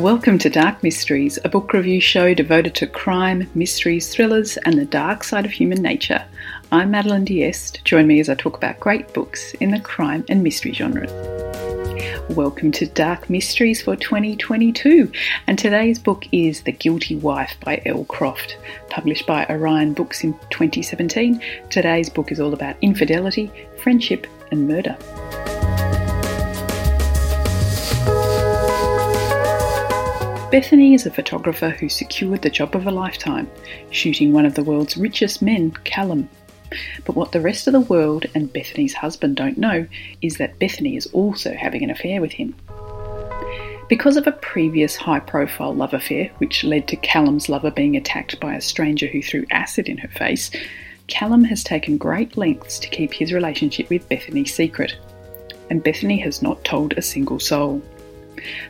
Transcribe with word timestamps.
Welcome 0.00 0.38
to 0.38 0.48
Dark 0.48 0.82
Mysteries, 0.82 1.38
a 1.44 1.50
book 1.50 1.74
review 1.74 2.00
show 2.00 2.32
devoted 2.32 2.74
to 2.76 2.86
crime, 2.86 3.50
mysteries, 3.54 4.08
thrillers, 4.08 4.56
and 4.64 4.78
the 4.78 4.86
dark 4.86 5.22
side 5.22 5.44
of 5.44 5.50
human 5.50 5.82
nature. 5.82 6.24
I'm 6.72 6.90
Madeline 6.90 7.26
Diest. 7.26 7.84
Join 7.84 8.06
me 8.06 8.18
as 8.18 8.30
I 8.30 8.34
talk 8.34 8.56
about 8.56 8.80
great 8.80 9.12
books 9.12 9.52
in 9.60 9.72
the 9.72 9.78
crime 9.78 10.24
and 10.30 10.42
mystery 10.42 10.72
genres. 10.72 11.12
Welcome 12.30 12.72
to 12.72 12.86
Dark 12.86 13.28
Mysteries 13.28 13.82
for 13.82 13.94
2022, 13.94 15.12
and 15.46 15.58
today's 15.58 15.98
book 15.98 16.24
is 16.32 16.62
The 16.62 16.72
Guilty 16.72 17.16
Wife 17.16 17.56
by 17.62 17.82
Elle 17.84 18.06
Croft, 18.06 18.56
published 18.88 19.26
by 19.26 19.44
Orion 19.50 19.92
Books 19.92 20.24
in 20.24 20.32
2017. 20.48 21.42
Today's 21.68 22.08
book 22.08 22.32
is 22.32 22.40
all 22.40 22.54
about 22.54 22.76
infidelity, 22.80 23.52
friendship, 23.76 24.26
and 24.50 24.66
murder. 24.66 24.96
Bethany 30.50 30.94
is 30.94 31.06
a 31.06 31.12
photographer 31.12 31.70
who 31.70 31.88
secured 31.88 32.42
the 32.42 32.50
job 32.50 32.74
of 32.74 32.84
a 32.84 32.90
lifetime, 32.90 33.48
shooting 33.92 34.32
one 34.32 34.44
of 34.44 34.56
the 34.56 34.64
world's 34.64 34.96
richest 34.96 35.42
men, 35.42 35.70
Callum. 35.84 36.28
But 37.04 37.14
what 37.14 37.30
the 37.30 37.40
rest 37.40 37.68
of 37.68 37.72
the 37.72 37.80
world 37.80 38.26
and 38.34 38.52
Bethany's 38.52 38.94
husband 38.94 39.36
don't 39.36 39.58
know 39.58 39.86
is 40.22 40.38
that 40.38 40.58
Bethany 40.58 40.96
is 40.96 41.06
also 41.12 41.54
having 41.54 41.84
an 41.84 41.90
affair 41.90 42.20
with 42.20 42.32
him. 42.32 42.56
Because 43.88 44.16
of 44.16 44.26
a 44.26 44.32
previous 44.32 44.96
high 44.96 45.20
profile 45.20 45.72
love 45.72 45.94
affair, 45.94 46.32
which 46.38 46.64
led 46.64 46.88
to 46.88 46.96
Callum's 46.96 47.48
lover 47.48 47.70
being 47.70 47.96
attacked 47.96 48.40
by 48.40 48.54
a 48.54 48.60
stranger 48.60 49.06
who 49.06 49.22
threw 49.22 49.46
acid 49.52 49.88
in 49.88 49.98
her 49.98 50.08
face, 50.08 50.50
Callum 51.06 51.44
has 51.44 51.62
taken 51.62 51.96
great 51.96 52.36
lengths 52.36 52.80
to 52.80 52.88
keep 52.88 53.12
his 53.12 53.32
relationship 53.32 53.88
with 53.88 54.08
Bethany 54.08 54.44
secret. 54.44 54.96
And 55.70 55.84
Bethany 55.84 56.18
has 56.18 56.42
not 56.42 56.64
told 56.64 56.94
a 56.94 57.02
single 57.02 57.38
soul. 57.38 57.80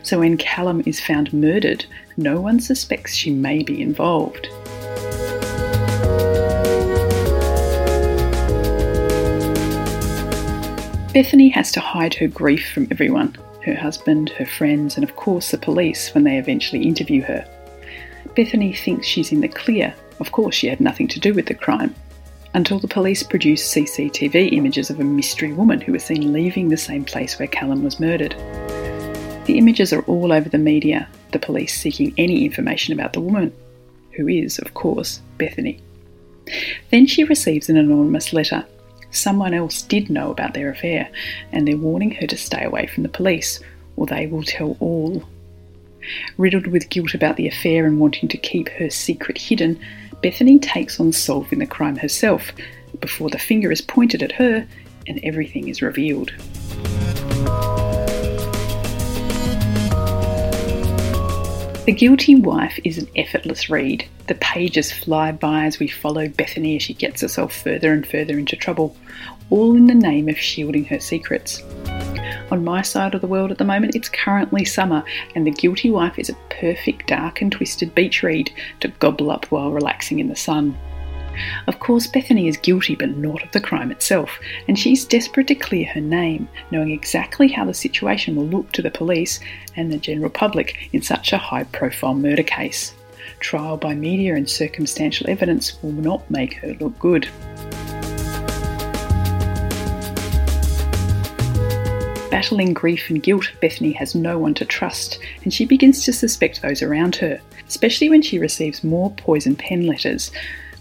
So 0.03 0.19
when 0.19 0.37
Callum 0.37 0.83
is 0.85 0.99
found 0.99 1.31
murdered, 1.33 1.85
no 2.17 2.39
one 2.39 2.59
suspects 2.59 3.15
she 3.15 3.31
may 3.31 3.63
be 3.63 3.81
involved. 3.81 4.47
Bethany 11.13 11.49
has 11.49 11.71
to 11.73 11.81
hide 11.81 12.13
her 12.15 12.27
grief 12.27 12.71
from 12.71 12.87
everyone 12.89 13.37
her 13.63 13.75
husband, 13.75 14.29
her 14.29 14.45
friends, 14.45 14.95
and 14.95 15.03
of 15.03 15.15
course 15.15 15.51
the 15.51 15.57
police 15.57 16.13
when 16.15 16.23
they 16.23 16.37
eventually 16.37 16.83
interview 16.83 17.21
her. 17.21 17.45
Bethany 18.35 18.73
thinks 18.73 19.05
she's 19.05 19.31
in 19.31 19.41
the 19.41 19.47
clear. 19.47 19.93
Of 20.19 20.31
course, 20.31 20.55
she 20.55 20.67
had 20.67 20.79
nothing 20.79 21.07
to 21.09 21.19
do 21.19 21.33
with 21.33 21.45
the 21.45 21.53
crime. 21.53 21.93
Until 22.53 22.79
the 22.79 22.87
police 22.87 23.23
produce 23.23 23.73
CCTV 23.73 24.53
images 24.53 24.89
of 24.89 24.99
a 24.99 25.03
mystery 25.03 25.53
woman 25.53 25.79
who 25.79 25.93
was 25.93 26.03
seen 26.03 26.33
leaving 26.33 26.69
the 26.69 26.77
same 26.77 27.05
place 27.05 27.37
where 27.37 27.47
Callum 27.47 27.83
was 27.83 27.99
murdered. 27.99 28.35
The 29.45 29.57
images 29.57 29.91
are 29.91 30.03
all 30.03 30.31
over 30.31 30.49
the 30.49 30.57
media, 30.57 31.07
the 31.31 31.39
police 31.39 31.77
seeking 31.77 32.13
any 32.17 32.45
information 32.45 32.93
about 32.93 33.13
the 33.13 33.21
woman, 33.21 33.51
who 34.11 34.27
is, 34.27 34.59
of 34.59 34.73
course, 34.75 35.19
Bethany. 35.37 35.79
Then 36.91 37.07
she 37.07 37.23
receives 37.23 37.69
an 37.69 37.77
anonymous 37.77 38.33
letter. 38.33 38.65
Someone 39.09 39.53
else 39.53 39.81
did 39.81 40.09
know 40.09 40.31
about 40.31 40.53
their 40.53 40.69
affair, 40.69 41.09
and 41.51 41.67
they're 41.67 41.75
warning 41.75 42.11
her 42.11 42.27
to 42.27 42.37
stay 42.37 42.63
away 42.63 42.85
from 42.87 43.03
the 43.03 43.09
police, 43.09 43.59
or 43.95 44.05
they 44.05 44.27
will 44.27 44.43
tell 44.43 44.77
all. 44.79 45.23
Riddled 46.37 46.67
with 46.67 46.89
guilt 46.89 47.13
about 47.13 47.35
the 47.35 47.47
affair 47.47 47.85
and 47.85 47.99
wanting 47.99 48.29
to 48.29 48.37
keep 48.37 48.69
her 48.69 48.89
secret 48.89 49.37
hidden, 49.37 49.79
Bethany 50.21 50.59
takes 50.59 50.99
on 50.99 51.11
solving 51.11 51.59
the 51.59 51.65
crime 51.65 51.97
herself 51.97 52.51
before 52.99 53.29
the 53.29 53.39
finger 53.39 53.71
is 53.71 53.81
pointed 53.81 54.21
at 54.21 54.33
her 54.33 54.67
and 55.07 55.19
everything 55.23 55.67
is 55.67 55.81
revealed. 55.81 56.31
The 61.91 61.97
Guilty 61.97 62.35
Wife 62.35 62.79
is 62.85 62.97
an 62.97 63.09
effortless 63.17 63.69
read. 63.69 64.07
The 64.27 64.35
pages 64.35 64.93
fly 64.93 65.33
by 65.33 65.65
as 65.65 65.77
we 65.77 65.89
follow 65.89 66.29
Bethany 66.29 66.77
as 66.77 66.83
she 66.83 66.93
gets 66.93 67.19
herself 67.19 67.53
further 67.53 67.91
and 67.91 68.07
further 68.07 68.39
into 68.39 68.55
trouble, 68.55 68.95
all 69.49 69.75
in 69.75 69.87
the 69.87 69.93
name 69.93 70.29
of 70.29 70.37
shielding 70.37 70.85
her 70.85 71.01
secrets. 71.01 71.61
On 72.49 72.63
my 72.63 72.81
side 72.81 73.13
of 73.13 73.19
the 73.19 73.27
world 73.27 73.51
at 73.51 73.57
the 73.57 73.65
moment, 73.65 73.93
it's 73.93 74.07
currently 74.07 74.63
summer, 74.63 75.03
and 75.35 75.45
The 75.45 75.51
Guilty 75.51 75.91
Wife 75.91 76.17
is 76.17 76.29
a 76.29 76.37
perfect 76.49 77.07
dark 77.07 77.41
and 77.41 77.51
twisted 77.51 77.93
beach 77.93 78.23
read 78.23 78.53
to 78.79 78.87
gobble 78.87 79.29
up 79.29 79.51
while 79.51 79.73
relaxing 79.73 80.19
in 80.19 80.29
the 80.29 80.35
sun. 80.37 80.77
Of 81.67 81.79
course, 81.79 82.07
Bethany 82.07 82.47
is 82.47 82.57
guilty, 82.57 82.95
but 82.95 83.17
not 83.17 83.43
of 83.43 83.51
the 83.51 83.61
crime 83.61 83.91
itself, 83.91 84.39
and 84.67 84.77
she's 84.77 85.05
desperate 85.05 85.47
to 85.47 85.55
clear 85.55 85.87
her 85.87 86.01
name, 86.01 86.49
knowing 86.71 86.91
exactly 86.91 87.47
how 87.47 87.65
the 87.65 87.73
situation 87.73 88.35
will 88.35 88.47
look 88.47 88.71
to 88.73 88.81
the 88.81 88.91
police 88.91 89.39
and 89.75 89.91
the 89.91 89.97
general 89.97 90.29
public 90.29 90.89
in 90.93 91.01
such 91.01 91.33
a 91.33 91.37
high 91.37 91.63
profile 91.65 92.15
murder 92.15 92.43
case. 92.43 92.93
Trial 93.39 93.77
by 93.77 93.95
media 93.95 94.35
and 94.35 94.49
circumstantial 94.49 95.29
evidence 95.29 95.81
will 95.81 95.91
not 95.91 96.29
make 96.29 96.55
her 96.55 96.75
look 96.79 96.97
good. 96.99 97.27
Battling 102.29 102.73
grief 102.73 103.09
and 103.09 103.21
guilt, 103.21 103.51
Bethany 103.61 103.91
has 103.93 104.15
no 104.15 104.37
one 104.39 104.53
to 104.55 104.65
trust, 104.65 105.19
and 105.43 105.53
she 105.53 105.65
begins 105.65 106.03
to 106.05 106.13
suspect 106.13 106.61
those 106.61 106.81
around 106.81 107.15
her, 107.17 107.39
especially 107.67 108.09
when 108.09 108.21
she 108.21 108.39
receives 108.39 108.83
more 108.83 109.11
poison 109.11 109.55
pen 109.55 109.85
letters 109.85 110.31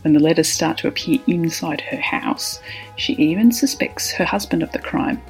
when 0.02 0.14
the 0.14 0.20
letters 0.20 0.48
start 0.48 0.78
to 0.78 0.88
appear 0.88 1.20
inside 1.26 1.80
her 1.80 2.00
house, 2.00 2.60
she 2.96 3.12
even 3.14 3.52
suspects 3.52 4.10
her 4.12 4.24
husband 4.24 4.62
of 4.62 4.72
the 4.72 4.78
crime, 4.78 5.20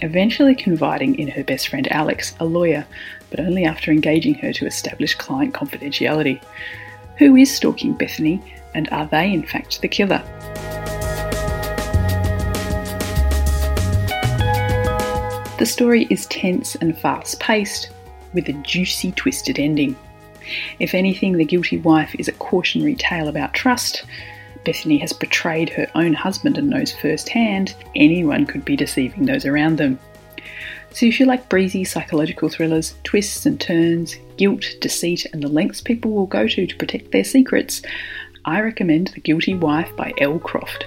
eventually 0.00 0.54
confiding 0.54 1.18
in 1.18 1.28
her 1.28 1.44
best 1.44 1.68
friend 1.68 1.90
Alex, 1.92 2.34
a 2.40 2.44
lawyer, 2.44 2.86
but 3.30 3.40
only 3.40 3.64
after 3.64 3.90
engaging 3.90 4.34
her 4.34 4.52
to 4.52 4.66
establish 4.66 5.14
client 5.14 5.54
confidentiality. 5.54 6.42
Who 7.18 7.36
is 7.36 7.54
stalking 7.54 7.94
Bethany, 7.94 8.42
and 8.74 8.88
are 8.90 9.06
they 9.06 9.32
in 9.32 9.46
fact 9.46 9.80
the 9.80 9.88
killer? 9.88 10.22
The 15.58 15.64
story 15.64 16.06
is 16.10 16.26
tense 16.26 16.74
and 16.74 16.98
fast 16.98 17.40
paced, 17.40 17.90
with 18.34 18.48
a 18.48 18.52
juicy, 18.52 19.12
twisted 19.12 19.58
ending. 19.58 19.96
If 20.78 20.94
anything, 20.94 21.36
The 21.36 21.44
Guilty 21.44 21.78
Wife 21.78 22.14
is 22.18 22.28
a 22.28 22.32
cautionary 22.32 22.94
tale 22.94 23.28
about 23.28 23.54
trust. 23.54 24.04
Bethany 24.64 24.98
has 24.98 25.12
betrayed 25.12 25.70
her 25.70 25.86
own 25.94 26.12
husband 26.12 26.58
and 26.58 26.68
knows 26.68 26.92
firsthand 26.92 27.74
anyone 27.94 28.46
could 28.46 28.64
be 28.64 28.76
deceiving 28.76 29.24
those 29.24 29.46
around 29.46 29.78
them. 29.78 29.98
So, 30.90 31.06
if 31.06 31.20
you 31.20 31.26
like 31.26 31.48
breezy 31.48 31.84
psychological 31.84 32.48
thrillers, 32.48 32.94
twists 33.04 33.44
and 33.46 33.60
turns, 33.60 34.16
guilt, 34.36 34.64
deceit, 34.80 35.26
and 35.32 35.42
the 35.42 35.48
lengths 35.48 35.80
people 35.80 36.12
will 36.12 36.26
go 36.26 36.48
to 36.48 36.66
to 36.66 36.76
protect 36.76 37.12
their 37.12 37.24
secrets, 37.24 37.82
I 38.44 38.60
recommend 38.60 39.08
The 39.08 39.20
Guilty 39.20 39.54
Wife 39.54 39.94
by 39.96 40.12
Elle 40.18 40.38
Croft. 40.38 40.86